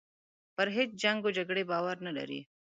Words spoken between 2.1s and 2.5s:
لري.